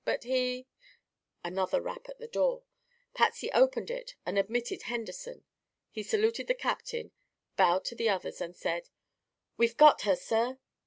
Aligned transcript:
But 0.03 0.23
he" 0.23 0.65
Another 1.45 1.79
rap 1.79 2.09
at 2.09 2.17
the 2.17 2.25
door. 2.27 2.63
Patsy 3.13 3.51
opened 3.51 3.91
it 3.91 4.15
and 4.25 4.39
admitted 4.39 4.81
Henderson. 4.89 5.43
He 5.91 6.01
saluted 6.01 6.47
the 6.47 6.55
captain, 6.55 7.11
bowed 7.55 7.85
to 7.85 7.95
the 7.95 8.09
others 8.09 8.41
and 8.41 8.55
said: 8.55 8.89
"We've 9.57 9.77
got 9.77 10.01
her, 10.01 10.15
sir." 10.15 10.57